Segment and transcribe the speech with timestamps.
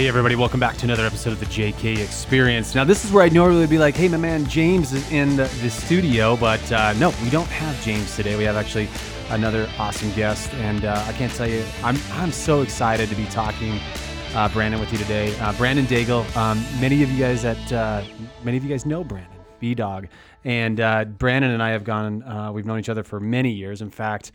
[0.00, 2.74] Hey, everybody, welcome back to another episode of the JK Experience.
[2.74, 5.44] Now, this is where I'd normally be like, hey, my man James is in the,
[5.60, 8.34] the studio, but uh, no, we don't have James today.
[8.34, 8.88] We have actually
[9.28, 13.26] another awesome guest, and uh, I can't tell you, I'm, I'm so excited to be
[13.26, 13.78] talking.
[14.32, 15.38] Uh, Brandon with you today.
[15.38, 16.24] Uh, Brandon Daigle.
[16.34, 18.02] Um, many of you guys that uh,
[18.42, 20.08] many of you guys know Brandon B Dog,
[20.44, 22.54] and uh, Brandon and I have gone.
[22.54, 23.82] we've known each other for many years.
[23.82, 24.32] In fact,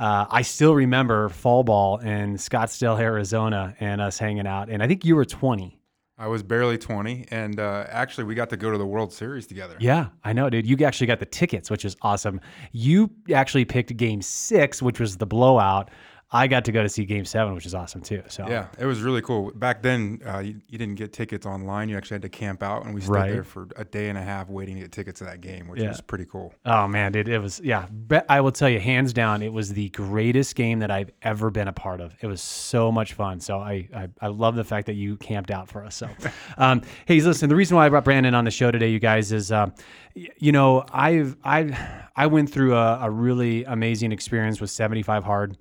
[0.00, 4.70] uh, I still remember fall ball in Scottsdale, Arizona, and us hanging out.
[4.70, 5.78] And I think you were 20.
[6.16, 9.46] I was barely 20, and uh, actually, we got to go to the World Series
[9.46, 9.76] together.
[9.78, 10.66] Yeah, I know, dude.
[10.66, 12.40] You actually got the tickets, which is awesome.
[12.72, 15.90] You actually picked Game Six, which was the blowout.
[16.32, 18.22] I got to go to see Game Seven, which is awesome too.
[18.28, 19.50] So yeah, it was really cool.
[19.52, 22.84] Back then, uh, you, you, didn't get tickets online; you actually had to camp out,
[22.84, 23.32] and we stayed right.
[23.32, 25.80] there for a day and a half waiting to get tickets to that game, which
[25.80, 25.88] yeah.
[25.88, 26.54] was pretty cool.
[26.64, 27.86] Oh man, dude, it was yeah.
[28.28, 31.66] I will tell you, hands down, it was the greatest game that I've ever been
[31.66, 32.14] a part of.
[32.20, 33.40] It was so much fun.
[33.40, 35.96] So I I, I love the fact that you camped out for us.
[35.96, 36.08] So,
[36.58, 39.32] um, hey, listen, the reason why I brought Brandon on the show today, you guys,
[39.32, 39.70] is uh,
[40.14, 41.76] you know I've I
[42.14, 45.56] I went through a, a really amazing experience with 75 hard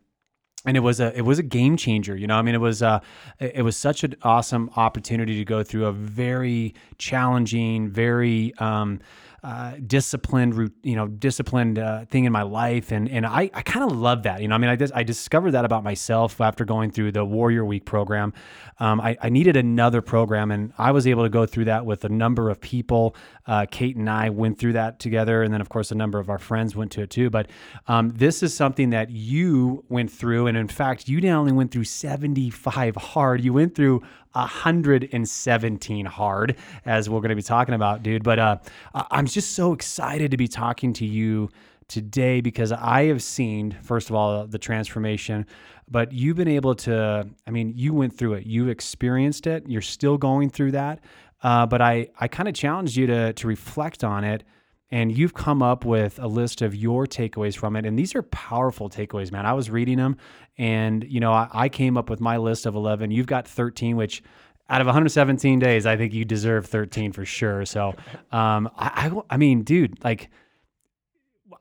[0.66, 2.36] and it was a it was a game changer you know?
[2.36, 3.00] I mean it was uh
[3.40, 9.00] it was such an awesome opportunity to go through a very challenging very um
[9.44, 13.90] uh, disciplined, you know, disciplined uh, thing in my life, and and I, I kind
[13.90, 14.42] of love that.
[14.42, 17.24] You know, I mean, I just, I discovered that about myself after going through the
[17.24, 18.34] Warrior Week program.
[18.80, 22.06] Um, I, I needed another program, and I was able to go through that with
[22.06, 23.16] a number of people.
[23.46, 26.30] Uh, Kate and I went through that together, and then of course a number of
[26.30, 27.30] our friends went to it too.
[27.30, 27.50] But
[27.88, 31.72] um, this is something that you went through, and in fact, you not only went
[31.72, 34.02] through seventy five hard, you went through
[34.34, 38.24] 117 hard, as we're going to be talking about, dude.
[38.24, 38.58] But uh,
[38.94, 41.50] I'm just so excited to be talking to you
[41.88, 45.46] today because I have seen, first of all, the transformation,
[45.90, 49.82] but you've been able to, I mean, you went through it, you experienced it, you're
[49.82, 51.00] still going through that.
[51.42, 54.44] Uh, but I, I kind of challenged you to, to reflect on it
[54.92, 58.24] and you've come up with a list of your takeaways from it and these are
[58.24, 59.46] powerful takeaways man.
[59.46, 60.18] I was reading them
[60.58, 63.96] and you know I, I, came up with my list of 11 you've got 13
[63.96, 64.24] which
[64.70, 67.66] out of 117 days i think you deserve 13 for sure.
[67.66, 67.96] So
[68.32, 70.30] um, I, I, I mean dude like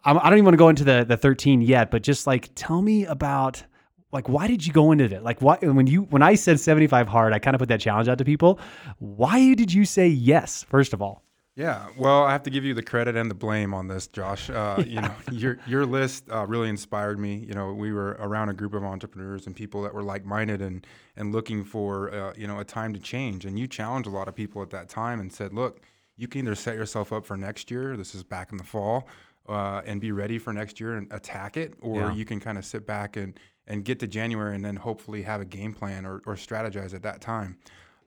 [0.04, 2.50] I, I don't even want to go into the the 13 yet but just like
[2.54, 3.62] tell me about
[4.10, 5.22] like why did you go into it?
[5.22, 8.08] Like why when you when i said 75 hard i kind of put that challenge
[8.08, 8.58] out to people.
[8.98, 11.22] Why did you say yes first of all
[11.58, 14.48] yeah, well, I have to give you the credit and the blame on this, Josh.
[14.48, 14.84] Uh, yeah.
[14.84, 17.34] You know, your your list uh, really inspired me.
[17.34, 20.86] You know, we were around a group of entrepreneurs and people that were like-minded and
[21.16, 23.44] and looking for uh, you know a time to change.
[23.44, 25.80] And you challenged a lot of people at that time and said, look,
[26.16, 27.96] you can either set yourself up for next year.
[27.96, 29.08] This is back in the fall.
[29.48, 32.12] Uh, and be ready for next year and attack it, or yeah.
[32.12, 35.40] you can kind of sit back and, and get to January and then hopefully have
[35.40, 37.56] a game plan or, or strategize at that time.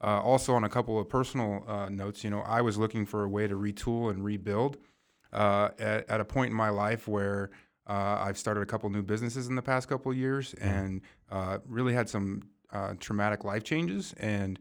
[0.03, 3.23] Uh, also, on a couple of personal uh, notes, you know, I was looking for
[3.23, 4.77] a way to retool and rebuild
[5.31, 7.51] uh, at, at, a point in my life where
[7.87, 10.67] uh, I've started a couple new businesses in the past couple of years mm-hmm.
[10.67, 12.41] and uh, really had some
[12.71, 14.57] uh, traumatic life changes and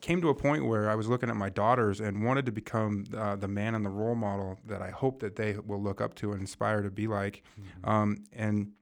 [0.00, 3.04] came to a point where I was looking at my daughters and wanted to become
[3.04, 6.32] the man and the role model that I hope that they will look up to
[6.32, 7.90] and inspire to be like, mm-hmm.
[7.90, 8.72] um, and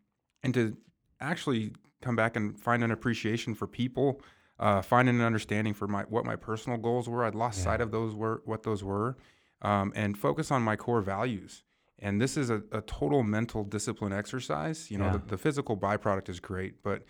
[0.42, 0.76] and to
[1.20, 4.22] actually come back and find an appreciation for people
[4.60, 7.24] uh, finding an understanding for my what my personal goals were.
[7.24, 7.64] I'd lost yeah.
[7.64, 9.16] sight of those were what those were,
[9.62, 11.64] um, and focus on my core values.
[11.98, 14.90] And this is a, a total mental discipline exercise.
[14.90, 15.12] You know, yeah.
[15.12, 17.02] the, the, physical byproduct is great, but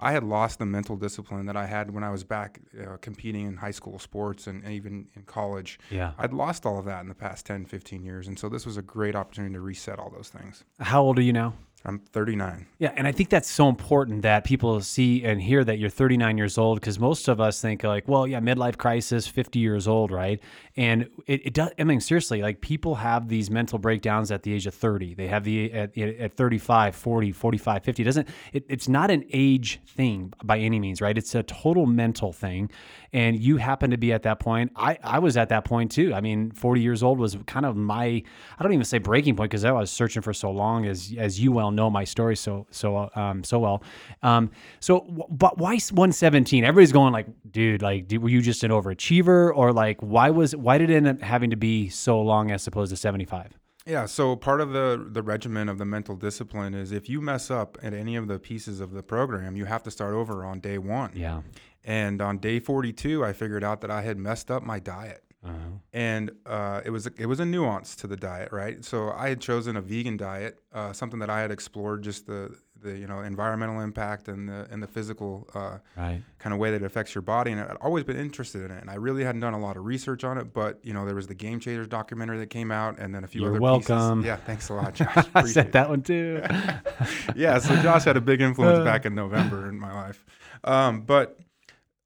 [0.00, 3.46] I had lost the mental discipline that I had when I was back uh, competing
[3.46, 5.78] in high school sports and, and, even in college.
[5.90, 6.12] Yeah.
[6.16, 8.26] I'd lost all of that in the past 10, 15 years.
[8.26, 10.64] And so this was a great opportunity to reset all those things.
[10.80, 11.52] How old are you now?
[11.88, 12.66] I'm 39.
[12.78, 16.36] Yeah, and I think that's so important that people see and hear that you're 39
[16.36, 20.10] years old because most of us think like, well, yeah, midlife crisis, 50 years old,
[20.10, 20.38] right?
[20.76, 21.70] And it, it does.
[21.78, 25.14] I mean, seriously, like people have these mental breakdowns at the age of 30.
[25.14, 28.02] They have the at, at 35, 40, 45, 50.
[28.02, 28.28] It doesn't.
[28.52, 31.16] It, it's not an age thing by any means, right?
[31.16, 32.70] It's a total mental thing,
[33.12, 34.72] and you happen to be at that point.
[34.76, 36.12] I I was at that point too.
[36.14, 38.22] I mean, 40 years old was kind of my
[38.58, 41.40] I don't even say breaking point because I was searching for so long as as
[41.40, 43.82] you well know my story so so um, so well.
[44.22, 44.50] Um,
[44.80, 45.00] so,
[45.30, 46.64] but why 117?
[46.64, 50.78] Everybody's going like, dude, like, were you just an overachiever, or like, why was why
[50.78, 53.58] did it end up having to be so long as opposed to 75?
[53.86, 57.50] Yeah, so part of the the regimen of the mental discipline is if you mess
[57.50, 60.60] up at any of the pieces of the program, you have to start over on
[60.60, 61.10] day one.
[61.14, 61.40] Yeah.
[61.88, 65.22] And on day 42, I figured out that I had messed up my diet.
[65.44, 65.54] Uh-huh.
[65.92, 68.84] And uh, it was it was a nuance to the diet, right?
[68.84, 72.54] So I had chosen a vegan diet, uh, something that I had explored just the
[72.82, 76.22] the you know environmental impact and the and the physical uh, Right.
[76.40, 77.52] kind of way that it affects your body.
[77.52, 79.84] And I'd always been interested in it, and I really hadn't done a lot of
[79.84, 80.52] research on it.
[80.52, 83.28] But you know, there was the Game Changers documentary that came out, and then a
[83.28, 84.18] few You're other welcome.
[84.22, 84.26] pieces.
[84.26, 85.24] Yeah, thanks a lot, Josh.
[85.36, 86.42] I said that one too.
[87.36, 88.84] yeah, so Josh had a big influence Uh.
[88.84, 90.24] back in November in my life.
[90.64, 91.38] Um, but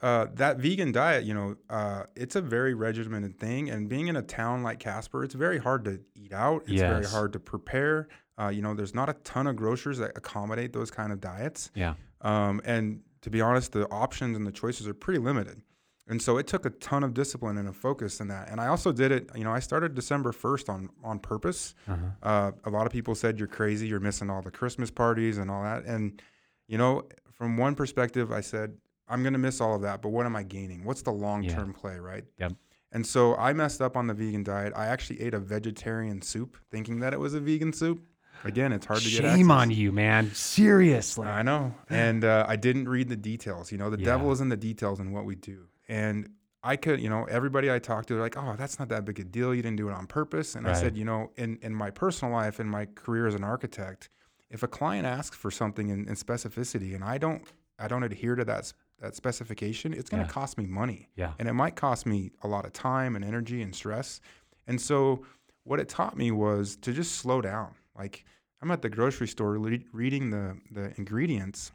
[0.03, 3.71] uh, that vegan diet, you know, uh, it's a very regimented thing.
[3.71, 6.63] And being in a town like Casper, it's very hard to eat out.
[6.67, 8.09] It's very hard to prepare.
[8.39, 11.71] Uh, you know, there's not a ton of grocers that accommodate those kind of diets.
[11.75, 11.95] yeah.
[12.23, 15.63] Um, and to be honest, the options and the choices are pretty limited.
[16.09, 18.49] And so it took a ton of discipline and a focus in that.
[18.51, 21.75] And I also did it, you know, I started December 1st on, on purpose.
[21.89, 22.07] Uh-huh.
[22.23, 25.51] Uh, a lot of people said, you're crazy, you're missing all the Christmas parties and
[25.51, 25.85] all that.
[25.85, 26.21] And,
[26.67, 28.77] you know, from one perspective, I said,
[29.13, 30.85] I'm going to miss all of that, but what am I gaining?
[30.85, 32.25] What's the long term play, right?
[32.39, 32.55] Yep.
[32.93, 34.73] And so I messed up on the vegan diet.
[34.77, 38.03] I actually ate a vegetarian soup thinking that it was a vegan soup.
[38.45, 40.33] Again, it's hard to get Shame on you, man.
[40.35, 41.27] Seriously.
[41.27, 41.75] I know.
[41.89, 43.71] And uh, I didn't read the details.
[43.71, 44.07] You know, the Yeah.
[44.07, 45.69] devil is in the details in what we do.
[45.89, 46.29] And
[46.63, 49.25] I could, you know, everybody I talked to, like, oh, that's not that big a
[49.25, 49.55] deal.
[49.55, 50.55] You didn't do it on purpose.
[50.55, 53.45] And I said, you know, in, in my personal life, in my career as an
[53.45, 54.11] architect,
[54.51, 57.43] if a client asks for something in, in specificity and I don't,
[57.79, 58.73] I don't adhere to that,
[59.03, 60.33] that specification, it's going to Yeah.
[60.33, 61.09] cost me money.
[61.17, 61.35] Yeah.
[61.39, 64.21] And it might cost me a lot of time and energy and stress.
[64.67, 65.27] And so
[65.65, 67.75] what it taught me was to just slow down.
[67.97, 68.25] Like
[68.63, 71.73] I'm at the grocery store le- reading the, the ingredients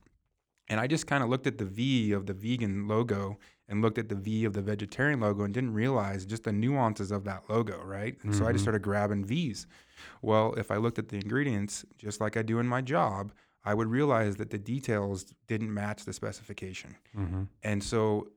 [0.69, 3.37] and I just kind of looked at the V of the vegan logo
[3.69, 7.11] and looked at the V of the vegetarian logo and didn't realize just the nuances
[7.11, 8.17] of that logo, right?
[8.23, 8.63] And so I just mm-hmm.
[8.63, 9.67] started grabbing V's.
[10.21, 13.73] Well, if I looked at the ingredients, just like I do in my job, I
[13.73, 16.95] would realize that the details didn't match the specification.
[17.15, 17.43] Mm-hmm.
[17.63, 18.29] And so,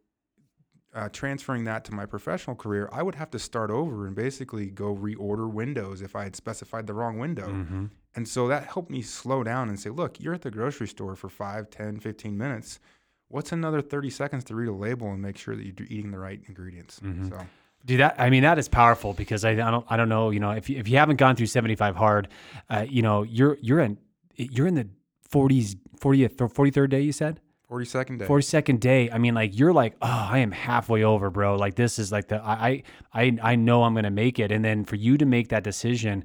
[0.93, 4.67] uh, transferring that to my professional career, I would have to start over and basically
[4.67, 7.46] go reorder windows if I had specified the wrong window.
[7.46, 7.87] Mm-hmm.
[8.17, 11.14] And so that helped me slow down and say, look, you're at the grocery store
[11.14, 12.81] for 5, 10, 15 minutes.
[13.28, 16.19] What's another 30 seconds to read a label and make sure that you're eating the
[16.19, 16.99] right ingredients?
[16.99, 17.28] Mm-hmm.
[17.28, 17.46] So,
[17.87, 20.40] Dude, that I mean that is powerful because I, I don't I don't know you
[20.40, 22.28] know if you, if you haven't gone through seventy five hard,
[22.69, 23.96] uh, you know you're you're in
[24.37, 24.87] you're in the
[25.31, 27.41] forties fortieth forty third day you said
[27.71, 28.27] 42nd day.
[28.27, 29.09] forty second day.
[29.11, 31.55] I mean like you're like oh I am halfway over, bro.
[31.55, 32.82] Like this is like the I
[33.12, 35.62] I I I know I'm gonna make it, and then for you to make that
[35.62, 36.25] decision.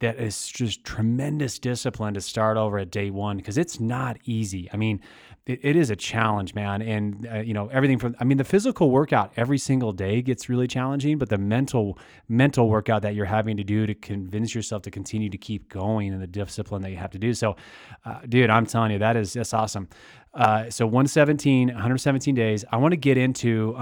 [0.00, 4.68] That is just tremendous discipline to start over at day one because it's not easy.
[4.70, 5.00] I mean,
[5.46, 6.82] it, it is a challenge, man.
[6.82, 10.50] And uh, you know everything from I mean the physical workout every single day gets
[10.50, 11.98] really challenging, but the mental
[12.28, 16.12] mental workout that you're having to do to convince yourself to continue to keep going
[16.12, 17.32] and the discipline that you have to do.
[17.32, 17.56] So,
[18.04, 19.88] uh, dude, I'm telling you that is that's awesome.
[20.34, 22.66] Uh, so 117, 117 days.
[22.70, 23.72] I want to get into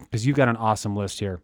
[0.00, 1.42] because you've got an awesome list here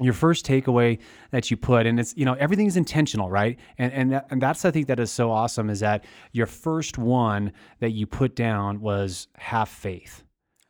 [0.00, 0.98] your first takeaway
[1.30, 4.64] that you put and it's you know everything's intentional right and and, that, and that's
[4.64, 8.80] i think that is so awesome is that your first one that you put down
[8.80, 10.24] was have faith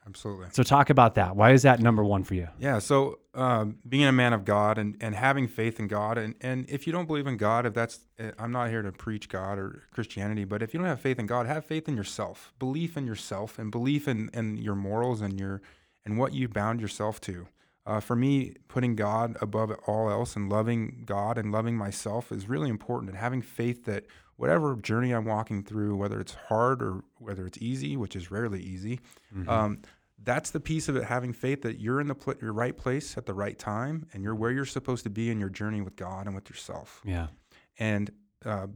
[0.04, 0.49] Absolutely.
[0.50, 2.80] so talk about that why is that number one for you Yeah.
[2.80, 6.68] So, um, being a man of God and, and having faith in God, and, and
[6.68, 9.58] if you don't believe in God, if that's, eh, I'm not here to preach God
[9.58, 12.97] or Christianity, but if you don't have faith in God, have faith in yourself, belief
[12.97, 15.62] in yourself, and belief in, in your morals and your
[16.04, 17.47] and what you bound yourself to.
[17.84, 22.48] Uh, for me, putting God above all else and loving God and loving myself is
[22.48, 23.10] really important.
[23.10, 27.58] And having faith that whatever journey I'm walking through, whether it's hard or whether it's
[27.58, 29.00] easy, which is rarely easy,
[29.48, 29.80] um,
[30.24, 31.04] that's the piece of it.
[31.04, 34.22] Having faith that you're in the pl- your right place at the right time, and
[34.22, 37.00] you're where you're supposed to be in your journey with God and with yourself.
[37.04, 37.26] yeah
[37.78, 38.12] And
[38.44, 38.68] uh,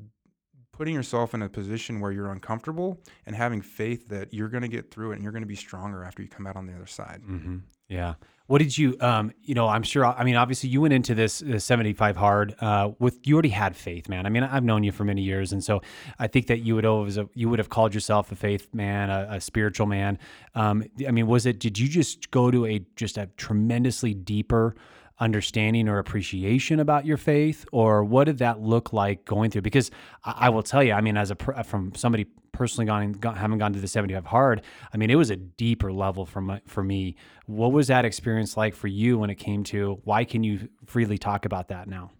[0.73, 4.69] putting yourself in a position where you're uncomfortable and having faith that you're going to
[4.69, 6.75] get through it and you're going to be stronger after you come out on the
[6.75, 7.23] other side.
[7.23, 7.59] Mm-hmm.
[7.89, 8.15] Yeah.
[8.47, 11.43] What did you, um, you know, I'm sure, I mean, obviously you went into this
[11.43, 14.25] uh, 75 hard, uh, with, you already had faith, man.
[14.25, 15.53] I mean, I've known you for many years.
[15.53, 15.83] And so
[16.19, 19.27] I think that you would always, you would have called yourself a faith man, a,
[19.33, 20.19] a spiritual man.
[20.55, 24.77] Um, I mean, was it, did you just go to a, just a tremendously deeper,
[25.19, 29.91] understanding or appreciation about your faith or what did that look like going through because
[30.25, 33.59] i, I will tell you i mean as a from somebody personally gone, gone having
[33.59, 36.83] gone to the 75 hard i mean it was a deeper level for my, for
[36.83, 40.69] me what was that experience like for you when it came to why can you
[40.85, 42.11] freely talk about that now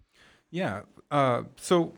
[0.51, 0.81] Yeah.
[1.11, 1.93] Uh, so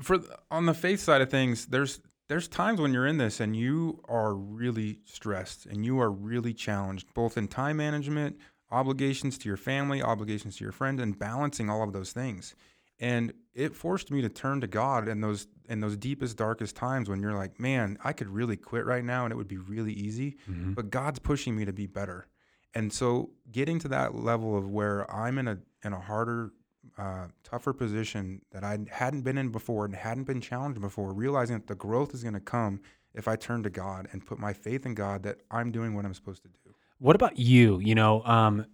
[0.00, 0.18] for
[0.50, 4.00] on the faith side of things, there's there's times when you're in this and you
[4.08, 8.36] are really stressed and you are really challenged, both in time management,
[8.70, 12.54] obligations to your family, obligations to your friends, and balancing all of those things.
[12.98, 17.08] And it forced me to turn to God in those in those deepest, darkest times
[17.08, 19.92] when you're like, man, I could really quit right now and it would be really
[19.92, 20.36] easy.
[20.74, 22.26] But God's pushing me to be better.
[22.74, 26.52] And so getting to that level of where I'm in a in a harder,
[26.96, 31.56] uh, tougher position that I hadn't been in before and hadn't been challenged before, realizing
[31.56, 32.80] that the growth is going to come
[33.14, 36.04] if I turn to God and put my faith in God that I'm doing what
[36.04, 36.65] I'm supposed to do.
[36.98, 37.78] What about you?
[37.80, 38.64] You know, um,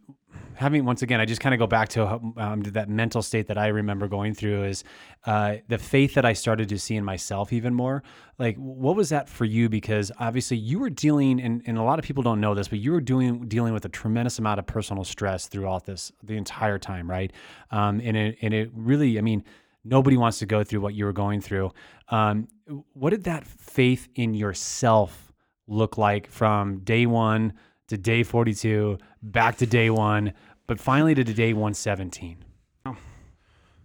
[0.54, 3.58] having once again, I just kind of go back to um, that mental state that
[3.58, 4.84] I remember going through is
[5.26, 8.04] uh, the faith that I started to see in myself even more.
[8.38, 9.68] Like, what was that for you?
[9.68, 12.78] Because obviously, you were dealing, and, and a lot of people don't know this, but
[12.78, 16.78] you were doing dealing with a tremendous amount of personal stress throughout this the entire
[16.78, 17.32] time, right?
[17.72, 19.44] Um, and it and it really, I mean.
[19.84, 21.72] Nobody wants to go through what you were going through.
[22.08, 22.46] Um,
[22.92, 25.32] what did that faith in yourself
[25.66, 27.54] look like from day one
[27.92, 30.32] to day 42, back to day one,
[30.66, 32.42] but finally to day 117.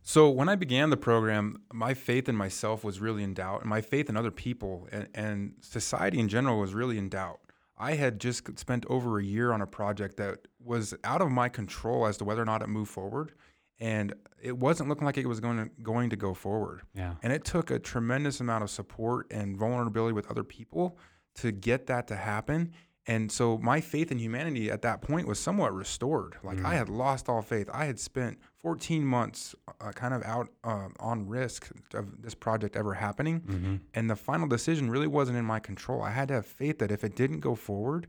[0.01, 3.69] So when I began the program, my faith in myself was really in doubt, and
[3.69, 7.41] my faith in other people and, and society in general was really in doubt.
[7.77, 11.49] I had just spent over a year on a project that was out of my
[11.49, 13.33] control as to whether or not it moved forward,
[13.81, 16.83] and it wasn't looking like it was going to going to go forward.
[16.95, 17.15] Yeah.
[17.21, 20.97] And it took a tremendous amount of support and vulnerability with other people
[21.35, 22.71] to get that to happen.
[23.09, 26.35] And so my faith in humanity at that point was somewhat restored.
[26.43, 27.69] Like I had lost all faith.
[27.73, 32.75] I had spent 14 months uh, kind of out uh, on risk of this project
[32.75, 33.81] ever happening.
[33.93, 36.01] And the final decision really wasn't in my control.
[36.03, 38.07] I had to have faith that if it didn't go forward,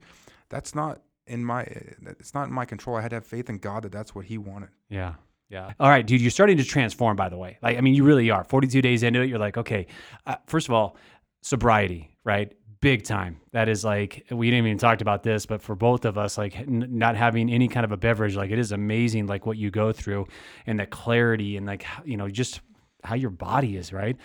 [0.48, 2.96] that's not in my it's not in my control.
[2.96, 4.70] I had to have faith in God that that's what he wanted.
[4.88, 5.14] Yeah.
[5.48, 5.72] Yeah.
[5.80, 7.56] All right, dude, you're starting to transform, by the way.
[7.62, 8.44] Like, I mean, you really are.
[8.44, 9.86] 42 days into it, you're like, okay,
[10.26, 10.96] uh, first of all,
[11.40, 12.52] sobriety, right?
[12.80, 13.40] Big time.
[13.52, 16.56] That is like, we didn't even talked about this, but for both of us, like
[16.56, 19.70] n- not having any kind of a beverage, like it is amazing, like what you
[19.70, 20.26] go through
[20.66, 22.60] and the clarity and like, you know, just
[23.02, 24.16] how your body is, right?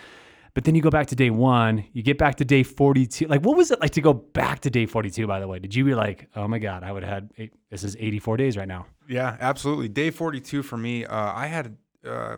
[0.54, 3.26] But then you go back to day one, you get back to day 42.
[3.26, 5.58] Like, what was it like to go back to day 42, by the way?
[5.58, 8.36] Did you be like, oh my God, I would have had, eight, this is 84
[8.36, 8.86] days right now?
[9.08, 9.88] Yeah, absolutely.
[9.88, 12.36] Day 42 for me, uh, I had uh,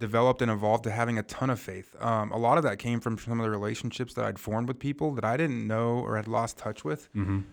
[0.00, 1.94] developed and evolved to having a ton of faith.
[2.00, 4.78] Um, a lot of that came from some of the relationships that I'd formed with
[4.80, 7.08] people that I didn't know or had lost touch with.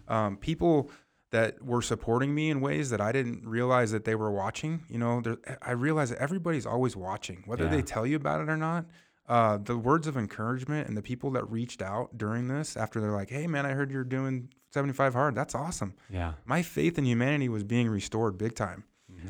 [0.08, 0.90] Um, people
[1.32, 4.86] that were supporting me in ways that I didn't realize that they were watching.
[4.90, 5.22] You know,
[5.62, 7.72] I realized that everybody's always watching, whether Yeah.
[7.72, 8.86] they tell you about it or not.
[9.28, 13.12] Uh, the words of encouragement and the people that reached out during this after they're
[13.12, 15.36] like, "Hey, man, I heard you're doing 75 hard.
[15.36, 16.36] That's awesome." Yeah.
[16.46, 18.86] my faith in humanity was being restored big time.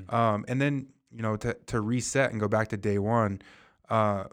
[0.09, 3.41] Um, and then you know to to reset and go back to day one,
[3.89, 4.25] uh,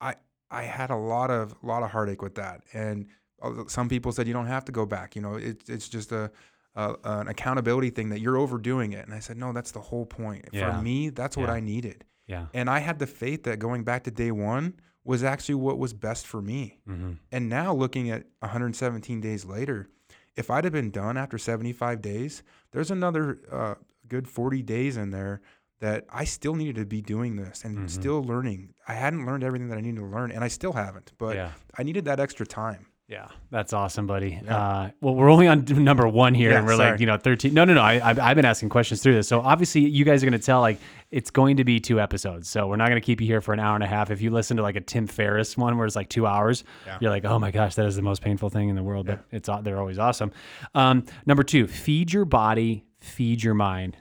[0.00, 0.14] I
[0.50, 2.62] I had a lot of lot of heartache with that.
[2.72, 3.06] And
[3.40, 5.16] uh, some people said you don't have to go back.
[5.16, 6.30] You know, it's it's just a,
[6.76, 9.04] a an accountability thing that you're overdoing it.
[9.04, 10.48] And I said no, that's the whole point.
[10.52, 10.76] Yeah.
[10.76, 11.54] For me, that's what Yeah.
[11.54, 12.04] I needed.
[12.26, 12.46] Yeah.
[12.54, 14.74] And I had the faith that going back to day one
[15.04, 16.78] was actually what was best for me.
[16.88, 17.12] Mm-hmm.
[17.32, 19.88] And now looking at 117 days later,
[20.36, 23.74] if I'd have been done after 75 days, there's another uh,
[24.06, 25.40] good 40 days in there
[25.82, 28.72] that I still needed to be doing this and still learning.
[28.86, 31.12] I hadn't learned everything that I needed to learn, and I still haven't.
[31.18, 31.50] But Yeah.
[31.76, 32.86] I needed that extra time.
[33.08, 34.40] Yeah, that's awesome, buddy.
[34.48, 37.52] Uh, well, we're only on number one here, Yeah, and we're like, you know, thirteen.
[37.52, 37.82] No, no, no.
[37.82, 40.46] I, I've, I've been asking questions through this, so obviously you guys are going to
[40.46, 40.78] tell like
[41.10, 42.48] it's going to be two episodes.
[42.48, 44.10] So we're not going to keep you here for an hour and a half.
[44.10, 46.64] If you listen to like a Tim Ferriss one where it's like two hours,
[47.00, 49.06] you're like, oh my gosh, that is the most painful thing in the world.
[49.06, 50.30] But it's they're always awesome.
[50.74, 53.98] Um, number two, feed your body, feed your mind.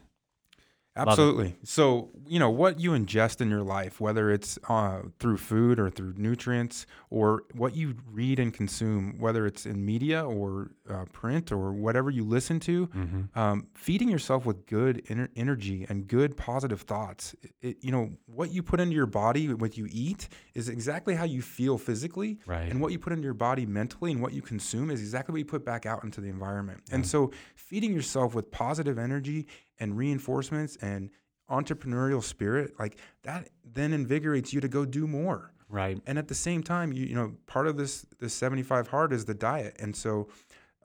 [0.95, 1.55] Absolutely.
[1.63, 5.89] So, you know, what you ingest in your life, whether it's uh, through food or
[5.89, 11.51] through nutrients, or what you read and consume, whether it's in media or uh, print
[11.51, 12.89] or whatever you listen to,
[13.35, 17.35] um, feeding yourself with good ener- energy and good positive thoughts.
[17.43, 21.15] It, it- you know, what you put into your body, what you eat, is exactly
[21.15, 22.39] how you feel physically.
[22.45, 22.69] Right.
[22.71, 25.39] And what you put into your body mentally and what you consume is exactly what
[25.39, 26.79] you put back out into the environment.
[26.91, 29.47] And so, feeding yourself with positive energy
[29.79, 31.09] and reinforcements and
[31.51, 35.51] entrepreneurial spirit, like that then invigorates you to go do more.
[35.70, 36.01] Right.
[36.08, 39.25] And at the same time, you, you know, part of this this 75 hard is
[39.25, 39.75] the diet.
[39.79, 40.27] And so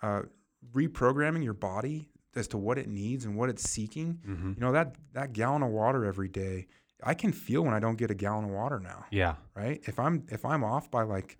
[0.02, 0.22] uh,
[0.72, 4.94] reprogramming your body as to what it needs and what it's seeking, you know, that
[5.14, 6.66] that gallon of water every day,
[7.02, 9.36] I can feel when I don't get a gallon of water now Yeah.
[9.54, 9.80] right?
[9.86, 11.38] If I'm if I'm off by like,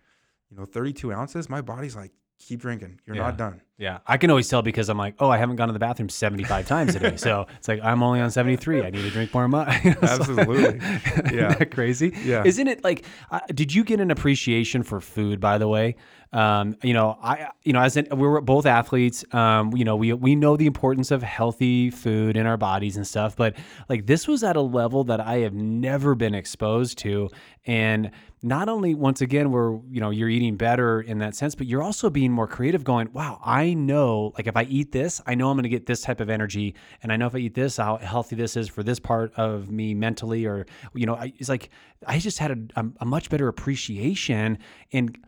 [0.50, 3.00] you know, 32 ounces, my body's like, keep drinking.
[3.06, 3.22] You're Yeah.
[3.22, 3.60] not done.
[3.78, 6.08] Yeah, I can always tell because I'm like, oh, I haven't gone to the bathroom
[6.08, 7.16] 75 times today.
[7.16, 8.82] So it's like I'm only on 73.
[8.82, 9.46] I need to drink more.
[9.48, 9.58] Mu-.
[10.02, 10.80] Absolutely.
[11.26, 11.48] Yeah.
[11.48, 12.12] Isn't that crazy?
[12.24, 12.44] Yeah.
[12.44, 13.04] Isn't it like?
[13.30, 15.40] Uh, did you get an appreciation for food?
[15.40, 15.96] By the way,
[16.32, 19.24] um, you know, I, you know, as an, we were both athletes.
[19.34, 23.06] Um, you know, we we know the importance of healthy food in our bodies and
[23.06, 23.36] stuff.
[23.36, 23.56] But
[23.88, 27.28] like this was at a level that I have never been exposed to,
[27.66, 28.10] and
[28.42, 31.82] not only once again where you know you're eating better in that sense but you're
[31.82, 35.48] also being more creative going wow i know like if i eat this i know
[35.50, 37.76] i'm going to get this type of energy and i know if i eat this
[37.76, 41.48] how healthy this is for this part of me mentally or you know I, it's
[41.48, 41.70] like
[42.06, 44.58] i just had a, a, much better appreciation
[44.92, 45.18] and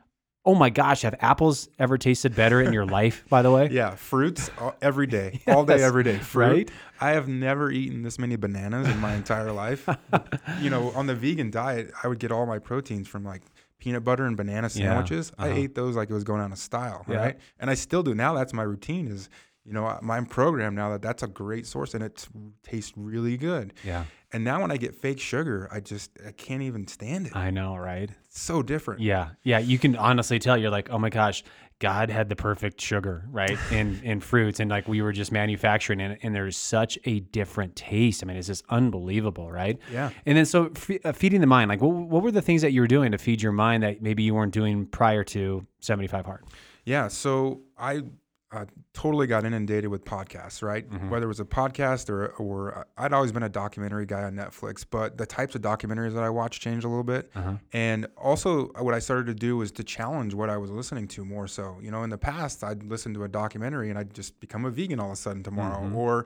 [0.45, 3.95] oh my gosh have apples ever tasted better in your life by the way Yeah,
[3.97, 6.19] fruits all- every day, all day, every day.
[6.19, 6.47] Fruit.
[6.47, 6.71] right?
[7.01, 9.89] I have never eaten this many bananas in my entire life.
[10.61, 13.43] you know, on the vegan diet, I would get all my proteins from like
[13.79, 15.33] peanut butter and banana sandwiches.
[15.39, 15.59] I uh-huh.
[15.59, 17.17] ate those like it was going out of style, Yeah.
[17.17, 17.39] right?
[17.61, 18.35] And I still do now.
[18.35, 19.09] That's my routine.
[19.09, 19.29] Is
[19.65, 22.27] you know, my program now that that's a great source and it
[22.63, 23.75] tastes really good.
[23.85, 27.37] yeah And now when I get fake sugar, I just I can't even stand it.
[27.37, 29.01] i know right It's so different.
[29.03, 29.59] Yeah, yeah.
[29.59, 31.45] You can honestly tell you're like, oh my gosh,
[31.81, 33.57] God had the perfect sugar, right?
[33.71, 37.77] In in fruits, and like we were just manufacturing it, and there's such a different
[37.77, 38.23] taste.
[38.23, 39.79] I mean, it's just unbelievable, right?
[39.93, 40.11] Yeah.
[40.27, 40.73] And then so
[41.05, 43.19] uh, feeding the mind, like what, what were the things that you were doing to
[43.19, 46.45] feed your mind that maybe you weren't doing prior to 75 hard?
[46.85, 48.03] Yeah, so I
[48.51, 48.65] uh,
[48.95, 50.89] totally got inundated with podcasts, right?
[50.89, 51.11] Mm-hmm.
[51.11, 54.35] Whether it was a podcast or or uh, I'd always been a documentary guy on
[54.35, 57.31] Netflix, but the types of documentaries that I watched changed a little bit.
[57.35, 57.55] Uh-huh.
[57.75, 61.25] And also, what I started to do was to challenge what I was listening to
[61.27, 61.47] more.
[61.47, 64.65] So, you know, in the past, I'd listen to a documentary and I'd just become
[64.65, 65.97] a vegan all of a sudden tomorrow, Mm-hmm.
[65.97, 66.25] or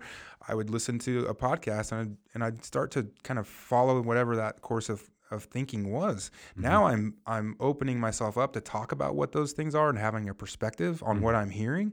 [0.49, 4.00] I would listen to a podcast and I'd, and I'd start to kind of follow
[4.00, 6.31] whatever that course of of thinking was.
[6.53, 6.62] Mm-hmm.
[6.62, 10.29] Now I'm I'm opening myself up to talk about what those things are and having
[10.29, 11.23] a perspective on mm.
[11.23, 11.93] what I'm hearing.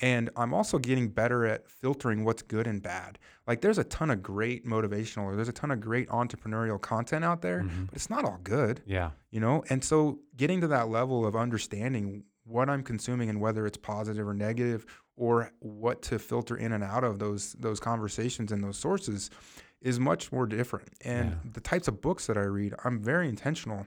[0.00, 3.18] And I'm also getting better at filtering what's good and bad.
[3.46, 7.24] Like there's a ton of great motivational or there's a ton of great entrepreneurial content
[7.24, 7.86] out there, mm-hmm.
[7.86, 9.10] but it's not all good, Yeah.
[9.30, 9.64] you know?
[9.70, 14.26] And so getting to that level of understanding what I'm consuming and whether it's positive
[14.26, 18.78] or negative or what to filter in and out of those those conversations and those
[18.78, 19.30] sources
[19.80, 20.88] is much more different.
[21.04, 23.86] And the types of books that I read, I'm very intentional.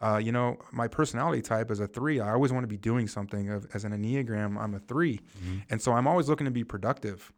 [0.00, 2.20] Uh, you know, my personality type is a three.
[2.20, 3.48] I always want to be doing something.
[3.74, 5.20] As an Enneagram, I'm a 3
[5.68, 7.32] And so I'm always looking to be productive.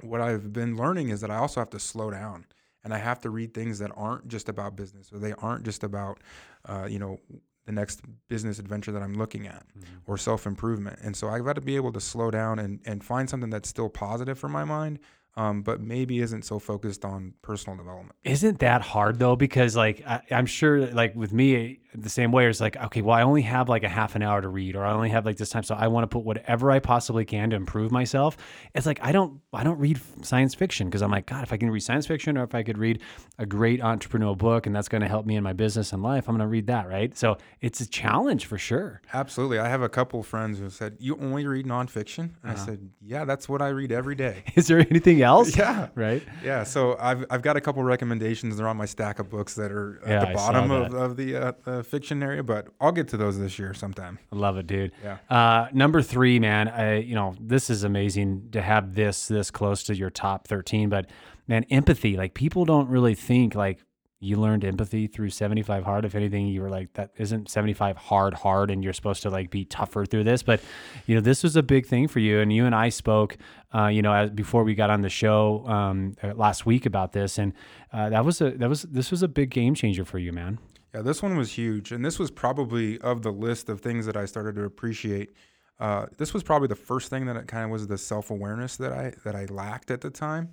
[0.00, 2.46] What I've been learning is that I also have to slow down
[2.84, 5.82] and I have to read things that aren't just about business or they aren't just
[5.82, 6.20] about,
[6.66, 7.18] uh, you know,
[7.66, 9.66] the next business adventure that I'm looking at
[10.06, 11.00] or self improvement.
[11.02, 13.68] And so I've got to be able to slow down and, and find something that's
[13.68, 15.00] still positive for my mind,
[15.38, 18.16] um, but maybe isn't so focused on personal development.
[18.24, 19.36] Isn't that hard though?
[19.36, 22.46] Because like I, I'm sure, like with me, the same way.
[22.48, 24.84] It's like okay, well, I only have like a half an hour to read, or
[24.84, 27.50] I only have like this time, so I want to put whatever I possibly can
[27.50, 28.36] to improve myself.
[28.74, 31.56] It's like I don't, I don't read science fiction because I'm like, God, if I
[31.56, 33.00] can read science fiction, or if I could read
[33.38, 36.28] a great entrepreneurial book, and that's going to help me in my business and life,
[36.28, 37.16] I'm going to read that, right?
[37.16, 39.00] So it's a challenge for sure.
[39.12, 39.58] Absolutely.
[39.58, 42.30] I have a couple friends who said, You only read nonfiction?
[42.42, 44.44] And I said, Yeah, that's what I read every day.
[44.54, 45.27] Is there anything else?
[45.56, 45.88] Yeah.
[45.94, 46.22] Right.
[46.44, 48.56] Yeah, so I've, I've got a couple recommendations.
[48.56, 51.36] They're on my stack of books that are at Yeah, the bottom of, of the,
[51.36, 54.18] uh, the fiction area, but I'll get to those this year sometime.
[54.32, 54.92] I love it, dude.
[55.02, 55.18] Yeah.
[55.30, 56.68] Uh, number three, man.
[56.68, 60.88] I, you know, this is amazing to have this this close to your top thirteen.
[60.88, 61.10] But
[61.46, 62.16] man, empathy.
[62.16, 63.80] Like people don't really think like
[64.20, 66.04] you learned empathy through seventy five hard.
[66.04, 69.30] If anything, you were like that isn't seventy five hard hard, and you're supposed to
[69.30, 70.42] like be tougher through this.
[70.42, 70.60] But
[71.06, 73.36] you know, this was a big thing for you, and you and I spoke.
[73.74, 77.12] Uh, you know, as, before we got on the show um, uh, last week about
[77.12, 77.52] this, and
[77.92, 80.58] uh, that was a that was this was a big game changer for you, man.
[80.94, 84.16] Yeah, this one was huge, and this was probably of the list of things that
[84.16, 85.34] I started to appreciate.
[85.80, 88.76] Uh, this was probably the first thing that it kind of was the self awareness
[88.76, 90.50] that I that I lacked at the time.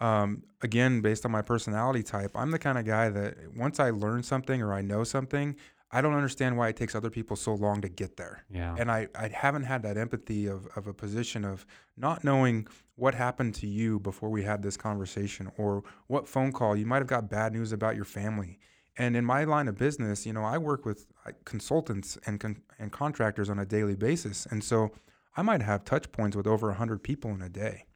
[0.00, 3.90] Um, again, based on my personality type, I'm the kind of guy that once I
[3.90, 5.56] learn something or I know something,
[5.92, 8.44] I don't understand why it takes other people so long to get there.
[8.50, 8.74] Yeah.
[8.78, 13.14] And I, I haven't had that empathy of, of a position of not knowing what
[13.14, 17.06] happened to you before we had this conversation or what phone call you might have
[17.06, 18.58] got bad news about your family.
[18.96, 22.62] And in my line of business, you know, I work with uh, consultants and con-
[22.78, 24.90] and contractors on a daily basis, and so
[25.34, 27.86] I might have touch points with over 100 people in a day.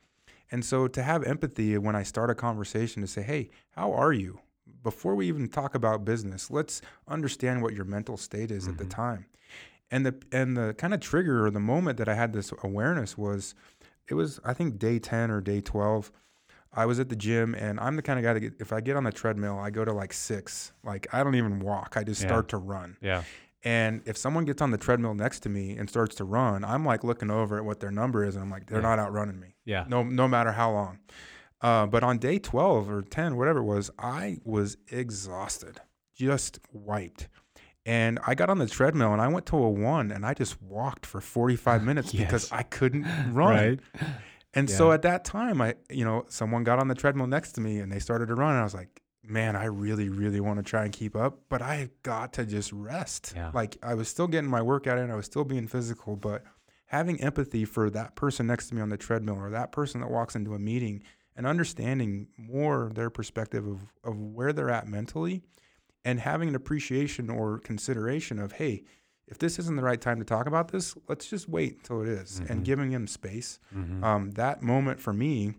[0.51, 4.13] And so to have empathy when I start a conversation to say, "Hey, how are
[4.13, 4.41] you?"
[4.83, 8.85] Before we even talk about business, let's understand what your mental state is at the
[8.85, 8.91] mm-hmm.
[8.91, 9.27] time.
[9.91, 13.17] And the and the kind of trigger or the moment that I had this awareness
[13.17, 13.55] was
[14.09, 16.11] it was I think day 10 or day 12.
[16.73, 18.81] I was at the gym and I'm the kind of guy that get, if I
[18.81, 20.73] get on the treadmill, I go to like 6.
[20.85, 21.95] Like I don't even walk.
[21.97, 22.29] I just Yeah.
[22.29, 22.97] start to run.
[23.01, 23.23] Yeah.
[23.65, 26.85] And if someone gets on the treadmill next to me and starts to run, I'm
[26.85, 29.57] like looking over at what their number is, and I'm like, they're not outrunning me.
[29.65, 29.87] Yeah.
[29.89, 31.01] No, no matter how long.
[31.61, 35.81] Uh, but on day 12 or 10, whatever it was, I was exhausted,
[36.14, 37.29] just wiped.
[37.87, 40.61] And I got on the treadmill and I went to a one and I just
[40.61, 43.55] walked for 45 minutes because I couldn't run.
[43.55, 43.81] Right.
[44.55, 47.61] And so at that time, I, you know, someone got on the treadmill next to
[47.61, 48.53] me and they started to run.
[48.53, 51.62] And I was like, man, I really, really want to try and keep up, but
[51.62, 53.35] I got to just rest.
[53.37, 53.51] Yeah.
[53.53, 56.42] Like I was still getting my workout in, I was still being physical, but
[56.87, 60.11] having empathy for that person next to me on the treadmill or that person that
[60.11, 61.03] walks into a meeting
[61.37, 65.42] and understanding more their perspective of, of where they're at mentally
[66.05, 68.85] and having an appreciation or consideration of, hey,
[69.27, 72.09] if this isn't the right time to talk about this, let's just wait until it
[72.09, 72.62] is," and mm-hmm.
[72.62, 73.59] giving them space.
[73.75, 74.05] Mm-hmm.
[74.05, 75.55] Um, that moment for me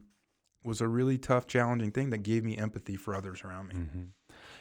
[0.64, 3.76] was a really tough, challenging thing that gave me empathy for others around me.
[3.76, 4.04] Mm-hmm.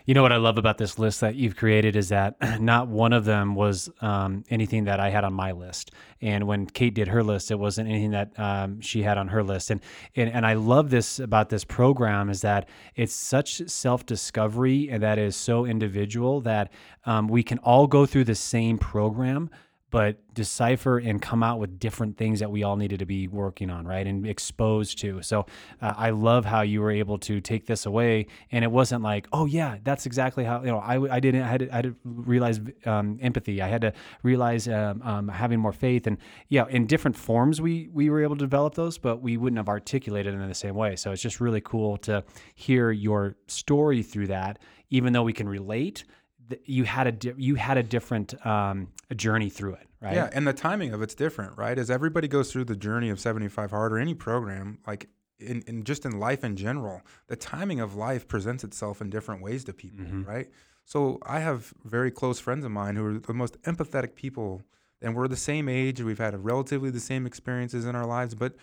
[0.06, 3.12] You know what I love about this list that you've created is that not one
[3.12, 5.90] of them was um, anything that I had on my list.
[6.22, 9.42] And when Kate did her list, it wasn't anything that um, she had on her
[9.42, 9.72] list.
[9.72, 9.80] And,
[10.14, 15.02] and and I love this about this program is that it's such self discovery and
[15.02, 16.70] that is so individual that
[17.04, 19.50] um, we can all go through the same program,
[19.90, 23.70] but decipher and come out with different things that we all needed to be working
[23.70, 24.06] on, right?
[24.06, 25.22] And exposed to.
[25.22, 25.46] So
[25.80, 29.28] uh, I love how you were able to take this away, and it wasn't like,
[29.32, 30.78] oh yeah, that's exactly how you know.
[30.78, 31.42] I, I didn't.
[31.42, 33.62] I had to, I had to realize um, empathy.
[33.62, 36.18] I had to realize um, um, having more faith, and
[36.48, 39.68] yeah, in different forms we we were able to develop those, but we wouldn't have
[39.68, 40.96] articulated it in the same way.
[40.96, 44.58] So it's just really cool to hear your story through that,
[44.90, 46.04] even though we can relate.
[46.48, 50.14] Th- You had a di- you had a different um, a journey through it, right?
[50.14, 51.78] Yeah, and the timing of it's different, right?
[51.78, 55.84] As everybody goes through the journey of 75 Hard or any program, like in, in
[55.84, 59.72] just in life in general, the timing of life presents itself in different ways to
[59.72, 60.48] people, right?
[60.84, 64.62] So I have very close friends of mine who are the most empathetic people,
[65.02, 66.00] and we're the same age.
[66.00, 68.54] We've had relatively the same experiences in our lives, but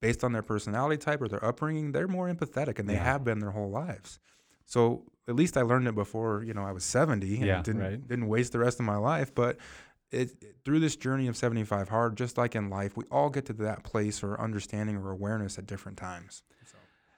[0.00, 3.38] based on their personality type or their upbringing, they're more empathetic, and they have been
[3.40, 4.18] their whole lives.
[4.70, 7.80] So at least I learned it before, you know, I was 70 and Yeah, didn't,
[7.80, 8.08] right.
[8.08, 9.34] didn't waste the rest of my life.
[9.34, 9.56] But
[10.12, 10.30] it,
[10.64, 13.82] through this journey of 75 hard, just like in life, we all get to that
[13.82, 16.42] place or understanding or awareness at different times.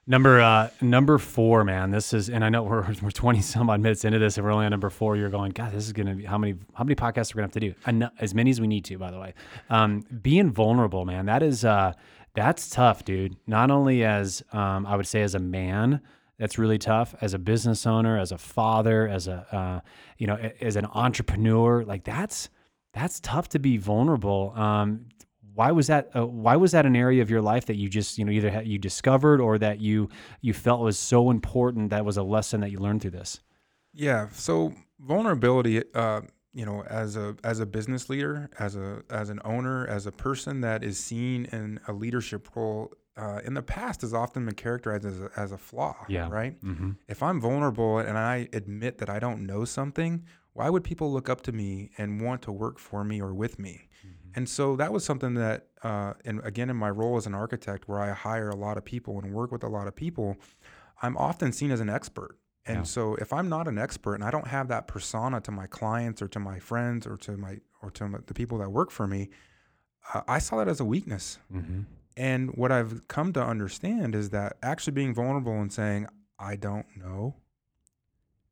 [0.05, 1.91] Number uh, number four, man.
[1.91, 4.51] This is, and I know we're we're twenty some odd minutes into this, and we're
[4.51, 5.15] only on number four.
[5.15, 7.47] You're going, God, this is gonna be how many how many podcasts we're we gonna
[7.47, 7.73] have to do?
[7.87, 9.33] Eno- as many as we need to, by the way.
[9.69, 11.27] Um, being vulnerable, man.
[11.27, 11.93] That is uh,
[12.33, 13.37] that's tough, dude.
[13.47, 16.01] Not only as um, I would say as a man,
[16.43, 17.15] that's really tough.
[17.21, 19.79] As a business owner, as a father, as a uh,
[20.17, 22.49] you know, as an entrepreneur, like that's
[22.93, 24.51] that's tough to be vulnerable.
[24.53, 25.05] Um,
[25.53, 26.09] why was that?
[26.13, 28.61] Uh, why was that an area of your life that you just you know either
[28.61, 30.09] you discovered or that you
[30.41, 33.39] you felt was so important that was a lesson that you learned through this?
[33.93, 34.27] Yeah.
[34.33, 39.39] So vulnerability, uh, you know, as a as a business leader, as a as an
[39.45, 44.01] owner, as a person that is seen in a leadership role, uh, in the past
[44.01, 45.95] has often been characterized as a, as a flaw.
[46.07, 46.29] Yeah.
[46.29, 46.59] Right.
[46.63, 46.91] Mm-hmm.
[47.07, 51.29] If I'm vulnerable and I admit that I don't know something, why would people look
[51.29, 53.89] up to me and want to work for me or with me?
[54.35, 57.87] And so that was something that, uh, and again, in my role as an architect,
[57.87, 60.37] where I hire a lot of people and work with a lot of people,
[61.03, 62.39] I'm often seen as an expert.
[62.65, 62.83] And Yeah.
[62.83, 66.19] so if I'm not an expert and I don't have that persona to my clients
[66.19, 69.05] or to my friends or to my or to my, the people that work for
[69.05, 69.29] me,
[70.13, 71.37] uh, I saw that as a weakness.
[71.53, 71.81] Mm-hmm.
[72.15, 76.85] And what I've come to understand is that actually being vulnerable and saying, I don't
[76.95, 77.35] know,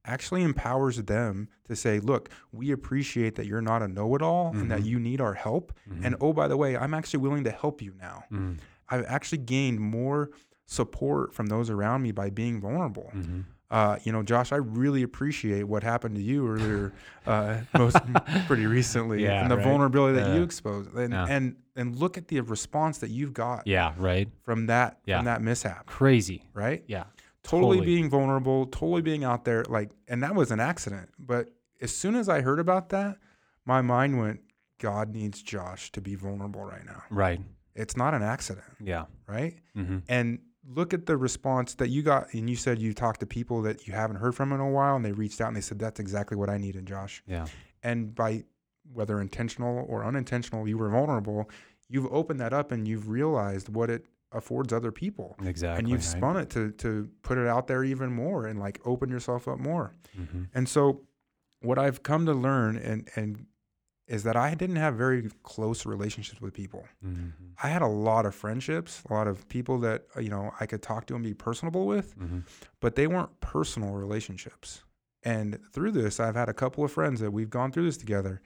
[0.06, 4.52] actually empowers them to say, look, we appreciate that you're not a know it all
[4.52, 4.88] and that mm-hmm.
[4.88, 5.74] you need our help.
[5.90, 6.06] Mm-hmm.
[6.06, 8.24] And oh, by the way, I'm actually willing to help you now.
[8.32, 8.54] Mm-hmm.
[8.90, 10.32] I've actually gained more
[10.66, 13.12] support from those around me by being vulnerable.
[13.14, 13.42] Mm-hmm.
[13.72, 16.92] Uh, you know, Josh, I really appreciate what happened to you earlier,
[17.26, 17.98] uh, most
[18.46, 19.64] pretty recently, Yeah, and the right.
[19.66, 21.26] vulnerability that you exposed, and Yeah.
[21.30, 23.94] and and look at the response that you've got Yeah.
[23.98, 24.28] Right.
[24.44, 25.18] from that Yeah.
[25.20, 26.44] from that mishap, Crazy.
[26.54, 26.84] right?
[26.86, 27.06] Yeah.
[27.44, 27.86] Totally, Totally.
[27.96, 31.10] being vulnerable, totally being out there, like, and that was an accident.
[31.18, 31.48] But
[31.80, 33.18] as soon as I heard about that,
[33.66, 34.42] my mind went,
[34.80, 37.04] God needs Josh to be vulnerable right now.
[37.10, 37.40] Right.
[37.74, 39.06] It's not an accident, Yeah.
[39.28, 39.56] right?
[39.78, 40.00] Mm-hmm.
[40.10, 42.34] And look at the response that you got.
[42.34, 44.96] And you said you talked to people that you haven't heard from in a while,
[44.96, 47.24] and they reached out and they said, That's exactly what I needed, Josh.
[47.28, 47.48] Yeah.
[47.84, 48.44] And by
[48.94, 51.50] whether intentional or unintentional, you were vulnerable,
[51.88, 55.36] you've opened that up and you've realized what it affords other people.
[55.44, 55.80] Exactly.
[55.80, 56.18] and you've right?
[56.18, 59.60] spun it to, to put it out there even more and like open yourself up
[59.60, 59.94] more.
[60.18, 60.48] Mhm.
[60.54, 61.02] And so
[61.62, 63.46] what I've come to learn and, and
[64.12, 66.84] is that I didn't have very close relationships with people.
[67.06, 67.32] Mhm.
[67.64, 70.66] I had a lot of friendships, a lot of people that uh, you know I
[70.66, 72.44] could talk to and be personable with, Mhm.
[72.82, 74.84] but they weren't personal relationships.
[75.24, 78.42] And through this, I've had a couple of friends that we've gone through this together,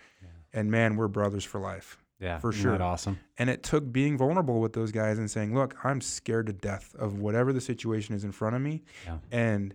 [0.54, 1.98] and man, we're brothers for life.
[2.20, 2.82] Yeah, for sure.
[2.82, 3.18] awesome.
[3.38, 6.96] And it took being vulnerable with those guys and saying, "Look, I'm scared to death
[6.96, 9.18] of whatever the situation is in front of me," Yeah.
[9.32, 9.74] and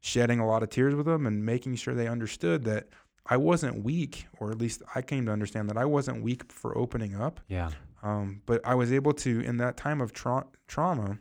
[0.00, 2.88] shedding a lot of tears with them and making sure they understood that
[3.26, 6.76] I wasn't weak, or at least I came to understand that I wasn't weak for
[6.76, 7.40] opening up.
[7.48, 7.70] Yeah,
[8.02, 11.18] Um, but I was able to, in that time of tra- trauma,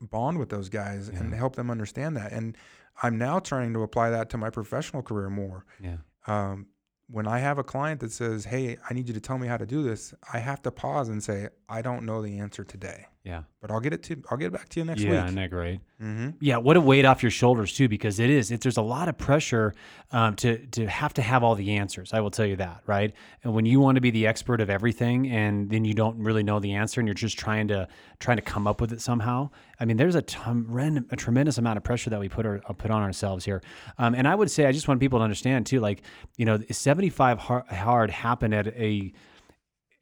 [0.00, 2.32] bond with those guys and help them understand that.
[2.32, 2.56] And
[3.02, 5.66] I'm now trying to apply that to my professional career more.
[5.80, 6.66] yeah, Um,
[7.06, 9.56] when I have a client that says, "Hey, I need you to tell me how
[9.56, 13.06] to do this," I have to pause and say, "I don't know the answer today,
[13.22, 15.10] yeah, but I'll get it to I'll get it back to you next yeah.
[15.10, 15.80] week." Isn't that great?
[16.00, 16.30] Mm-hmm.
[16.40, 18.50] Yeah, what a weight off your shoulders too, because it is.
[18.50, 19.74] It, there's a lot of pressure
[20.10, 22.14] um, to to have to have all the answers.
[22.14, 23.12] I will tell you that, right?
[23.44, 26.42] And when you want to be the expert of everything, and then you don't really
[26.42, 27.88] know the answer, and you're just trying to
[28.20, 29.50] trying to come up with it somehow.
[29.78, 33.02] I mean, there's a tremendous amount of pressure that we put our, uh, put on
[33.02, 33.62] ourselves here.
[33.98, 36.02] Um, and I would say, I just want people to understand too, like
[36.36, 39.12] you know, 75 hard, hard happened at a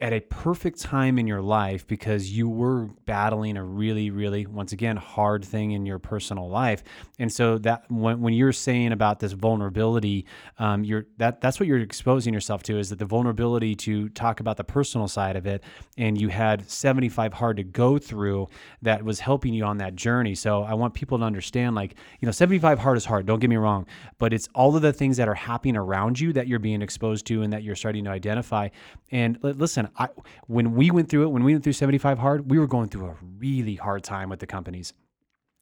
[0.01, 4.73] at a perfect time in your life because you were battling a really really once
[4.73, 6.85] again hard thing in your personal life.
[7.19, 10.27] And so that when, when you're saying about this vulnerability
[10.59, 14.41] um, you're that that's what you're exposing yourself to is that the vulnerability to talk
[14.41, 15.65] about the personal side of it
[15.97, 18.47] and you had 75 hard to go through
[18.83, 20.35] that was helping you on that journey.
[20.35, 23.51] So i want people to understand like you know 75 hard is hard don't get
[23.51, 23.87] me wrong
[24.19, 27.27] but it's all of the things that are happening around you that you're being exposed
[27.27, 28.69] to and that you're starting to identify.
[29.11, 29.53] And li-
[29.97, 30.09] I,
[30.47, 33.07] when we went through it when we went through 75 hard we were going through
[33.07, 34.93] a really hard time with the companies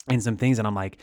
[0.08, 0.98] and some things and i'm like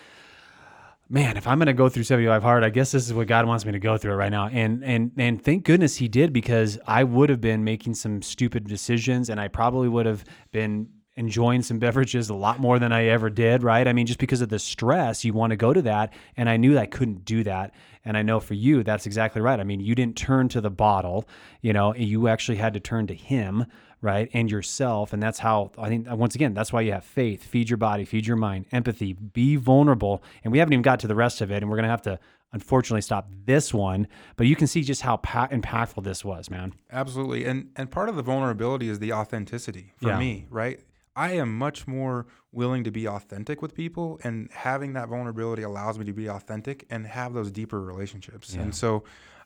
[1.10, 3.46] man if i'm going to go through 75 hard i guess this is what god
[3.46, 6.80] wants me to go through right now and and and thank goodness he did because
[6.88, 11.62] i would have been making some stupid decisions and i probably would have been enjoying
[11.62, 13.88] some beverages a lot more than I ever did, right?
[13.88, 16.14] I mean, just because of the stress, you want to go to that.
[16.38, 17.74] And I knew I couldn't do that.
[18.06, 19.60] And I know for you, that's exactly right.
[19.60, 21.28] I mean, you didn't turn to the bottle,
[21.62, 23.66] you know, you actually had to turn to Him,
[24.02, 24.30] right?
[24.34, 25.14] And yourself.
[25.14, 28.04] And that's how I think, once again, that's why you have faith, feed your body,
[28.04, 30.22] feed your mind, empathy, be vulnerable.
[30.44, 31.64] And we haven't even got to the rest of it.
[31.64, 32.20] And we're going to have to,
[32.52, 34.08] unfortunately, stop this one.
[34.36, 36.74] But you can see just how pa- impactful this was, man.
[36.92, 37.46] Absolutely.
[37.46, 40.20] And and part of the vulnerability is the authenticity for Yeah.
[40.20, 40.82] me, right?
[41.16, 45.98] I am much more willing to be authentic with people and having that vulnerability allows
[46.00, 48.54] me to be authentic and have those deeper relationships.
[48.54, 49.04] And so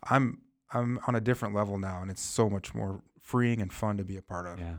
[0.10, 0.40] I'm
[0.74, 4.04] I'm on a different level now and it's so much more freeing and fun to
[4.04, 4.60] be a part of.
[4.60, 4.76] Yeah.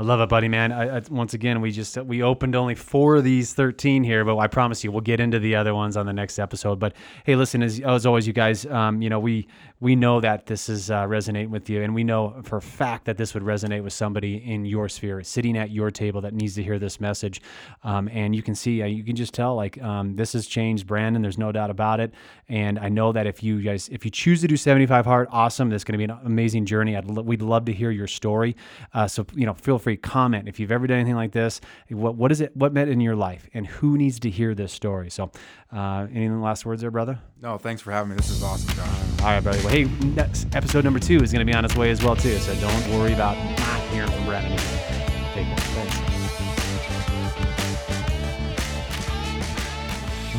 [0.00, 0.70] I love it, buddy, man.
[0.70, 4.38] I, I, once again, we just we opened only four of these thirteen here, but
[4.38, 6.78] I promise you, we'll get into the other ones on the next episode.
[6.78, 9.48] But hey, listen, as, as always, you guys, um, you know, we
[9.80, 13.04] we know that this is uh, resonating with you, and we know for a fact
[13.04, 16.54] that this would resonate with somebody in your sphere, sitting at your table that needs
[16.56, 17.40] to hear this message.
[17.84, 20.86] Um, and you can see, uh, you can just tell, like um, this has changed
[20.86, 21.22] Brandon.
[21.22, 22.12] There's no doubt about it.
[22.48, 25.70] And I know that if you guys, if you choose to do 75 hard, awesome.
[25.70, 26.96] This is going to be an amazing journey.
[26.96, 28.56] I'd lo- we'd love to hear your story.
[28.92, 31.60] Uh, so you know, feel free comment if you've ever done anything like this.
[31.88, 32.56] What what is it?
[32.56, 35.10] What meant in your life, and who needs to hear this story?
[35.10, 35.30] So,
[35.72, 37.20] uh, any last words there, brother?
[37.40, 38.16] No, thanks for having me.
[38.16, 39.20] This is awesome, Josh.
[39.20, 39.67] All right, brother.
[39.68, 42.16] Well, hey, next episode number two is going to be on its way as well
[42.16, 42.38] too.
[42.38, 44.50] So don't worry about not hearing from Brandon.
[44.50, 45.34] again.
[45.34, 45.58] Take care.
[45.58, 45.94] Thanks.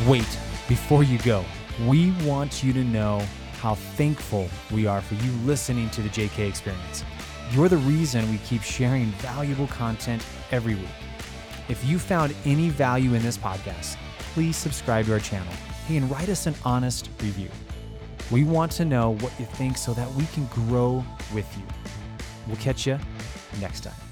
[0.08, 0.26] Wait,
[0.66, 1.44] before you go,
[1.86, 3.24] we want you to know
[3.60, 7.04] how thankful we are for you listening to the JK Experience.
[7.52, 10.88] You're the reason we keep sharing valuable content every week.
[11.68, 13.96] If you found any value in this podcast,
[14.34, 15.54] please subscribe to our channel
[15.88, 17.48] and write us an honest review.
[18.30, 21.64] We want to know what you think so that we can grow with you.
[22.46, 22.98] We'll catch you
[23.60, 24.09] next time.